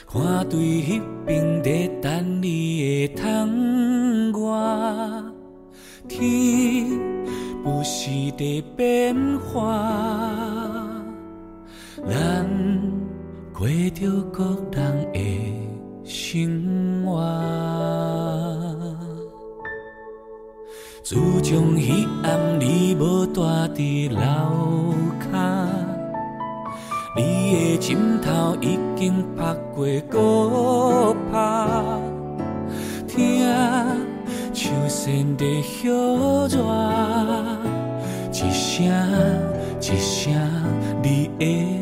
[0.05, 3.47] 看对彼边在等你的窗
[4.33, 5.23] 外，
[6.09, 6.87] 天
[7.63, 9.81] 不时在变化，
[12.05, 12.45] 咱
[13.53, 14.43] 过着各
[14.73, 15.19] 人的
[16.03, 16.78] 生。
[21.49, 24.93] 从彼暗你无住伫楼
[25.33, 25.65] 骹，
[27.17, 27.23] 你
[27.55, 31.39] 的枕头已经拍过阁拍，
[33.07, 33.43] 听
[34.53, 35.91] 秋声在响
[36.49, 36.55] 热，
[38.31, 38.85] 一声
[39.81, 40.31] 一声
[41.01, 41.78] 你的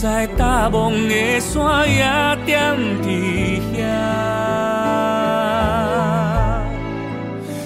[0.00, 2.02] 在大梦的山也
[2.46, 3.76] 惦伫遐，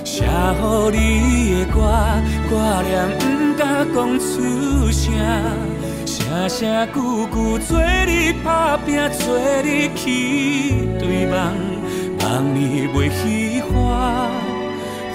[0.03, 0.99] 写予你
[1.55, 1.79] 的歌，
[2.51, 3.23] 挂念不
[3.57, 3.63] 敢
[3.95, 5.15] 讲出声。
[6.05, 6.59] 声声
[6.93, 10.05] 句句做你打拼，做你去
[10.99, 11.55] 对望，
[12.19, 14.29] 望你袂虚华，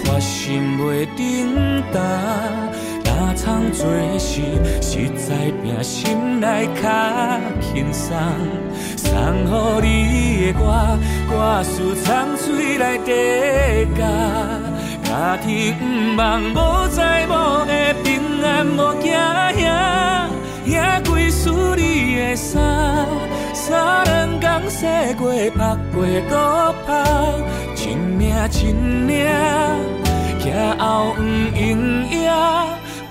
[0.06, 2.00] 发心袂顶重。
[3.50, 3.84] 若藏做
[4.20, 4.42] 事，
[4.80, 6.82] 实在拼心来较
[7.60, 8.16] 轻松。
[8.96, 9.12] 送
[9.48, 14.06] 乎你的歌，歌词藏水来底加，
[15.04, 20.30] 家庭毋忙，无灾无难，平安无惊吓。
[20.66, 20.80] 也
[21.10, 22.62] 归属你的衫，
[23.56, 24.62] 啥人敢？
[24.62, 24.86] 工洗
[25.18, 26.94] 过曝过阁曝，
[27.76, 28.72] 一领一
[29.08, 29.26] 领，
[30.40, 31.26] 行后黄
[31.56, 31.68] 阴
[32.12, 32.30] 影，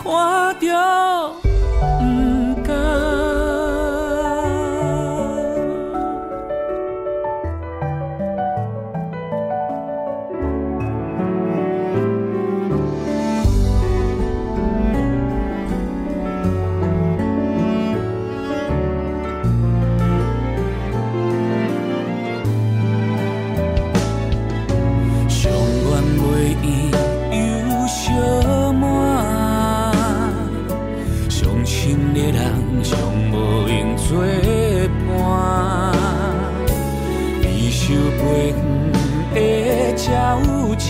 [0.08, 1.47] 看着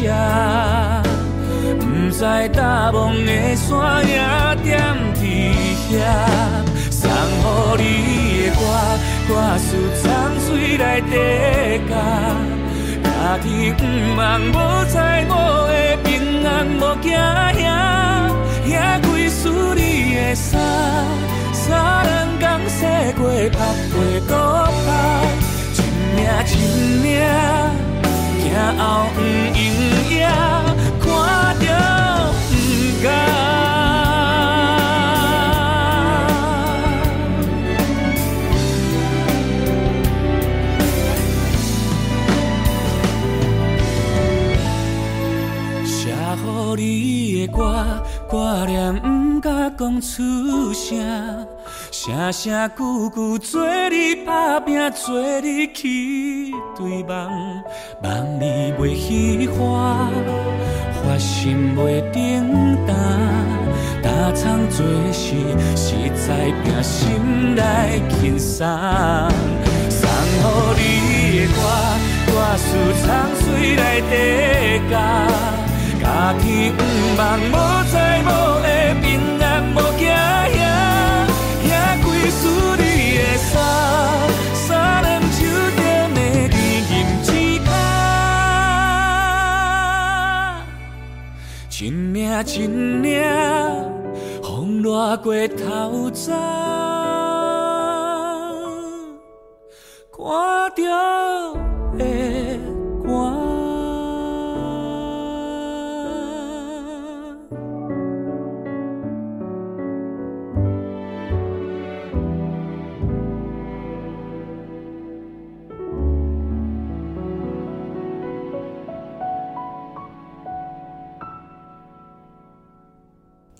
[0.00, 0.06] 不
[2.12, 4.14] 知大梦的山也
[4.62, 4.78] 点
[5.16, 5.20] 伫
[5.90, 5.96] 遐，
[6.90, 7.82] 送乎你
[8.46, 8.60] 的歌，
[9.28, 9.66] 歌词
[10.00, 10.06] 藏
[10.40, 10.46] 水
[10.78, 11.12] 内底
[11.90, 11.92] 加，
[13.02, 13.08] 家
[13.42, 13.46] 己
[13.76, 13.82] 不
[14.16, 14.22] 茫
[14.52, 14.54] 无
[14.86, 14.96] 在
[15.28, 15.32] 无
[15.66, 15.72] 的
[16.04, 16.06] 平
[16.46, 17.66] 安无惊吓，
[18.68, 18.70] 遐
[19.00, 20.60] 几束你的衫，
[21.52, 22.76] 三人共洗
[23.16, 23.20] 过
[23.50, 23.58] 曝
[23.92, 23.96] 过
[24.28, 24.30] 阁
[24.86, 24.86] 曝，
[25.74, 25.76] 一
[26.16, 26.56] 领一
[27.02, 27.87] 领。
[28.48, 29.60] 行后不阴
[30.10, 30.26] 影，
[31.00, 31.06] 看
[31.60, 31.64] 着
[32.48, 32.52] 不
[33.02, 33.06] 甘。
[45.84, 45.96] 写
[46.34, 46.42] 予
[46.76, 50.96] 你的歌，挂念不敢讲出声。
[52.08, 57.62] 声声句句做你打拼，做你去追梦，
[58.02, 60.08] 梦你袂虚华，
[60.94, 62.96] 发心袂重担，
[64.02, 65.36] 担当做事
[65.76, 68.66] 实在拼心来轻松。
[69.90, 71.60] 送予你的歌，
[72.26, 72.64] 歌词
[73.04, 73.06] 藏
[73.36, 74.12] 水内底
[74.90, 74.96] 加，
[76.00, 76.80] 家己不
[77.20, 77.54] 茫无
[77.92, 78.26] 在无
[78.62, 78.66] 的
[79.02, 79.06] 平
[79.42, 79.44] 安
[79.74, 80.08] 无惊。
[91.80, 92.66] 一领一
[93.02, 93.22] 领，
[94.42, 96.32] 风掠过头早，
[100.10, 100.82] 看着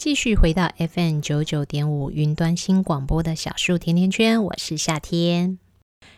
[0.09, 5.59] 继续回到 FM 九九点五云端新广播的小树甜甜圈，我是夏天。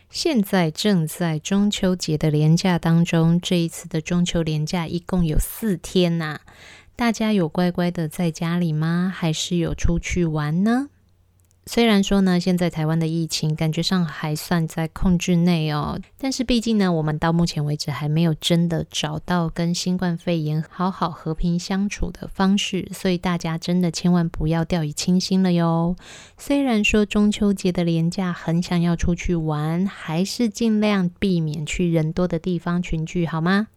[0.09, 6.39] 现在正在中秋节的连假当中，这一次的中秋连假一共有四天呐、
[6.95, 9.11] 大家有乖乖的在家里吗？
[9.13, 10.87] 还是有出去玩呢？
[11.67, 25.95] 虽然说呢，现在台湾的疫情感觉上还算在控制内哦，但是毕竟呢，我们到目前为止还没有真的找到跟新冠肺炎好好和平相处的方式，所以大家真的千万不要掉以轻心了哟。
[26.37, 33.67] 虽然说中秋节的连假很想要出去玩，还是尽量避免去人多的地方群聚，好吗？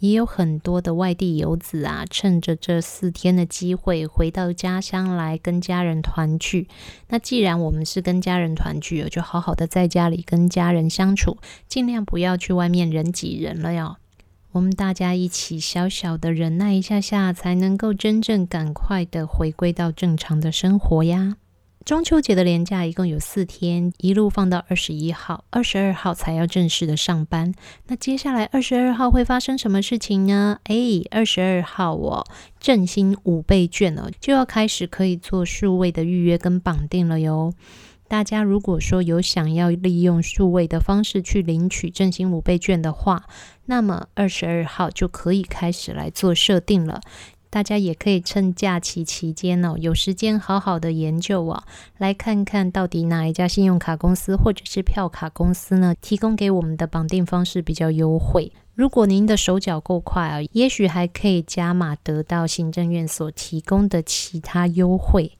[0.00, 6.68] 也有很多的外地游子啊，趁着这四天的机会回到家乡来跟家人团聚。
[7.08, 11.38] 那既然我们是跟家人团聚，就好好的在家里跟家人相处，
[11.68, 13.96] 尽量不要去外面人挤人了哟。
[14.52, 21.36] 我们大家一起小小的忍耐一下下，才能够真正赶快的回归到正常的生活呀。
[21.84, 27.54] 中秋节的连假一共有四天，一路放到二十一号，二十二号才要正式的上班。
[27.86, 30.58] 那接下来二十二号会发生什么事情呢？
[30.64, 30.76] 哎，
[31.10, 32.26] 二十二号哦，
[32.60, 37.54] 振兴五倍券哦，就要开始可以做数位的预约跟绑定了哟。
[38.06, 43.24] 大家如果说有想要利用数位的方式去领取振兴五倍券的话，
[43.66, 47.00] 那么二十二号就可以开始来做设定了。
[47.50, 51.64] 大家也可以趁假期期间哦，有时间好好的研究啊，
[51.96, 58.52] 来看看到底哪一家信用卡公司或者是票卡公司呢，提供给我们的绑定方式比较优惠。
[58.74, 65.32] 如果您的手脚够快啊，也许还可以加码得到行政院所提供的其他优惠。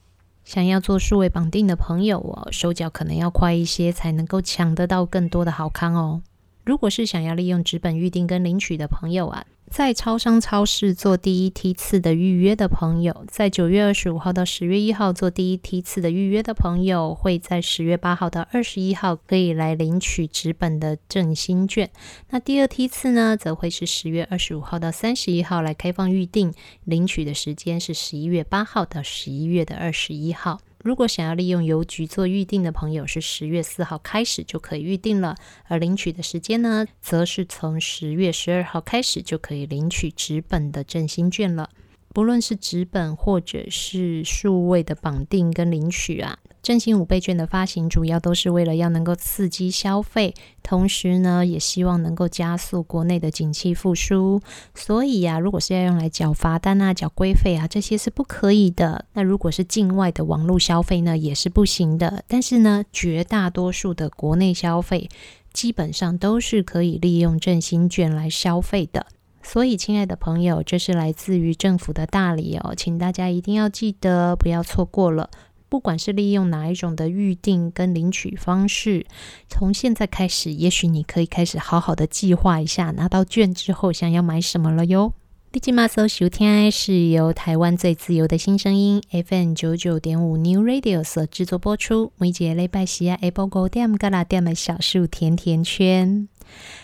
[0.44, 6.22] 想要做数位绑定的朋友哦，手脚可能要快一些，才能够抢得到更多的好康哦。
[6.64, 9.44] 如果是想要利用纸本预定跟领取的朋友啊。
[9.70, 21.90] 在超商、超市做第一梯次的预约的朋友，在九月二十五号到十月一号做第一梯次的预约的朋友，会在十月八号到二十一号可以来领取纸本的振兴券。
[22.30, 26.52] 那第二梯次呢，则会是十月二十五号到三十一号来开放预定，
[26.84, 30.60] 领取的时间是十一月八号到十一月的二十一号。
[30.78, 41.70] 如果想要利用邮局做预定的朋友，是十月四号开始就可以预定了，而领取的时间呢，则是从十月十二号开始就可以领取纸本的振兴券了。
[42.14, 46.38] 不论是纸本或者是数位的绑定跟领取啊。
[46.68, 54.42] 振兴五倍券的发行，主要都是为了要能够刺激消费，同时呢，也希望能够加速国内的景气复苏。
[54.74, 59.06] 所以呀、啊，如果是要用来缴罚单啊、缴规费啊，这些是不可以的。
[59.14, 62.22] 那如果是境外的网络消费呢，也是不行的。
[62.28, 65.08] 但是呢，绝大多数的国内消费，
[65.54, 69.06] 基本上都是可以利用振兴券来消费的。
[69.42, 75.30] 所以，亲爱的朋友，这是来自于政府的大礼哦，请大家一定要记得，不要错过了。
[75.68, 79.04] 不管是利用哪一种的预定跟领取方式，
[79.48, 85.12] 从现在开始，也许你可以开始好好的计划一下，拿到券之后想要买什么了哟。
[85.50, 92.12] 立即马搜收听是由台湾最自由的新声音 FM 九九点五 New Radio 所制作播出。
[92.18, 96.28] 每节礼拜四啊，Apple Go 点嘎啦点的小树甜甜圈。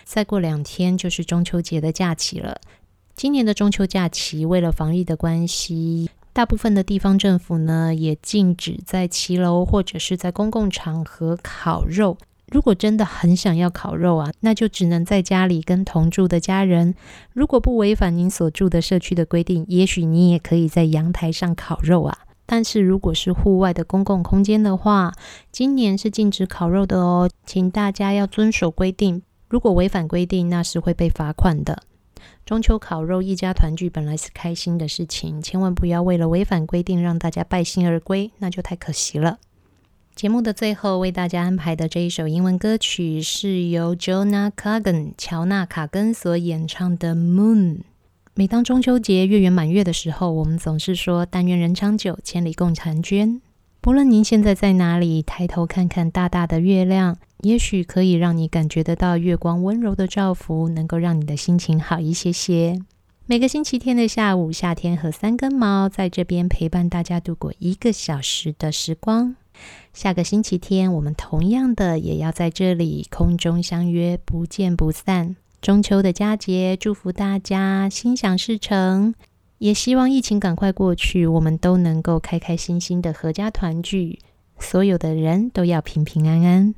[0.05, 2.59] 再过两天就是中秋节的假期了。
[3.15, 6.09] 今年的中秋假期，为了防疫的关系。
[6.35, 12.19] 大部分的地方政府呢，也禁止在骑楼或者是在公共场合烤肉。
[12.49, 16.97] 如果真的很想要烤肉啊，那就只能在家里跟同住的家人。
[17.33, 22.19] 如果不违反您所住的社区的规定，也许你也可以在阳台上烤肉啊。
[22.45, 25.13] 但是如果是户外的公共空间的话，
[25.53, 29.23] 今年是禁止烤肉的哦，请大家要遵守规定。
[29.49, 31.85] 如果违反规定，那是会被罚款的。
[32.45, 39.39] 中秋烤肉，一家团聚本来是开心的事情，千万不要为了违反规定让大家败兴而归，那就太可惜了。
[40.15, 47.77] 节目的最后为大家安排的这一首英文歌曲是由 Jonah Kagan 乔纳卡根所演唱的《Moon》。
[48.35, 53.41] 每当中秋节月圆满月的时候，我们总是说“但愿人长久，千里共婵娟”。
[53.81, 62.81] 不论您现在在哪里，抬头看看大大的月亮，也许可以让你感觉得到月光温柔的照拂，能够让你的心情好一些些。
[63.27, 69.37] 每个星期天的下午，夏天和三根毛在这边陪伴大家度过一个小时的时光。
[69.93, 75.37] 下个星期天，我们同样的也要在这里空中相约，不见不散。
[75.61, 79.15] 中秋的佳节，祝福大家心想事成。
[79.59, 84.19] 也希望疫情赶快过去，我们都能够开开心心的合家团聚，
[84.59, 86.75] 所有的人都要平平安安。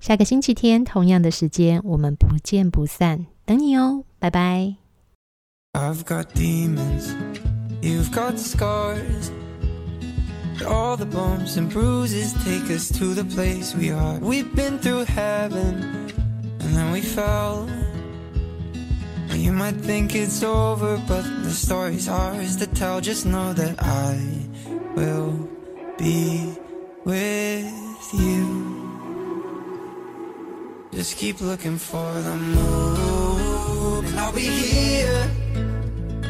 [0.00, 4.76] 下个星期天同样的时间，我们不见不散，等你哦，拜拜。
[5.72, 7.14] I've got demons,
[7.80, 9.30] you've got scars,
[10.66, 14.18] all the bumps and bruises take us to the place we are.
[14.20, 16.10] We've been through heaven,
[16.60, 17.66] and then we fell.
[19.34, 23.00] You might think it's over, but the story's ours to tell.
[23.00, 24.16] Just know that I
[24.94, 25.48] will
[25.98, 26.54] be
[27.04, 27.66] with
[28.12, 28.77] you.
[30.91, 35.27] Just keep looking for the moon, and I'll be here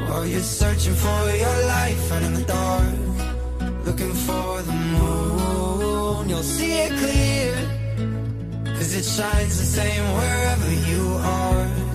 [0.08, 3.86] while you're searching for your life out in the dark.
[3.86, 7.54] Looking for the moon, you'll see it clear,
[8.78, 11.90] cause it shines the same wherever you are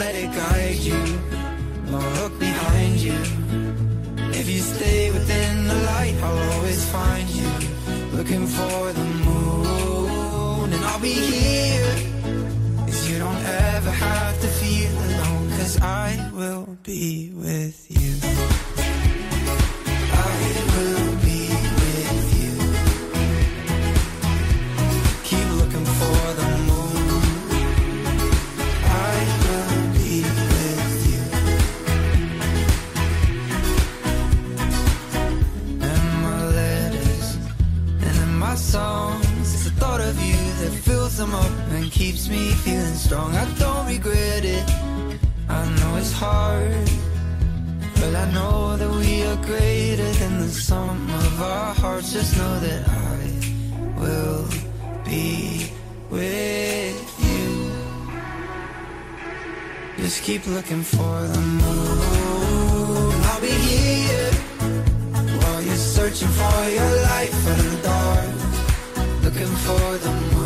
[0.00, 1.02] let it guide you.
[1.90, 3.18] Don't look behind you.
[4.40, 7.50] If you stay within the light, I'll always find you.
[8.16, 9.09] Looking for the
[11.00, 11.94] I'll be here.
[12.76, 15.48] Cause you don't ever have to feel alone.
[15.56, 17.89] Cause I will be with you.
[41.20, 43.34] Them up and keeps me feeling strong.
[43.34, 44.64] I don't regret it.
[45.50, 46.88] I know it's hard,
[47.96, 52.14] but I know that we are greater than the sum of our hearts.
[52.14, 53.18] Just know that I
[54.00, 54.48] will
[55.04, 55.70] be
[56.08, 56.98] with
[57.28, 57.70] you.
[59.98, 63.12] Just keep looking for the moon.
[63.28, 64.32] I'll be here
[65.40, 68.30] while you're searching for your life in the dark.
[69.22, 70.39] Looking for the moon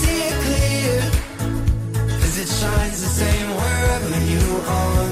[0.00, 1.12] see it.
[2.20, 4.44] Cause it shines the same wherever you
[4.80, 5.10] are.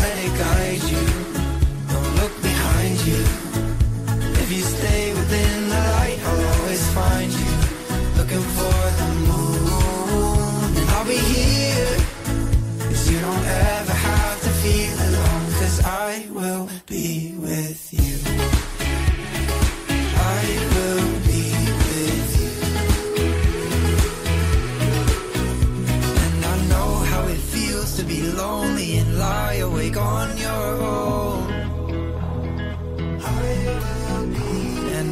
[0.00, 1.06] Let it guide you.
[1.92, 3.22] Don't look behind you.
[4.42, 7.52] If you stay within the light, I'll always find you.
[8.18, 10.76] Looking for the moon.
[10.78, 11.20] And I'll be
[13.10, 14.98] you don't ever have to feel
[15.84, 17.17] I will be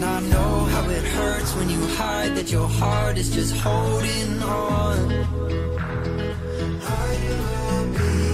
[0.01, 0.27] way.
[2.47, 5.09] but your heart is just holding on.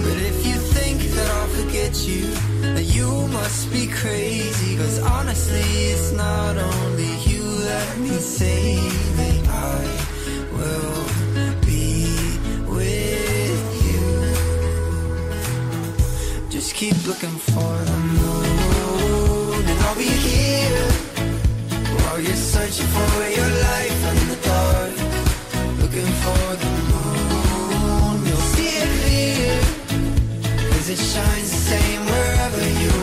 [0.05, 2.25] But if you think that I'll forget you,
[2.61, 4.77] then you must be crazy.
[4.77, 9.47] Cause honestly, it's not only you that needs saving.
[9.47, 9.81] I
[10.57, 11.05] will
[11.65, 12.05] be
[12.77, 14.05] with you.
[16.49, 20.92] Just keep looking for the moon, and I'll be here
[22.21, 24.95] you're searching for your life in the dark,
[25.81, 28.25] looking for the moon.
[28.27, 29.03] You'll see it
[30.89, 33.02] it shines the same wherever you are.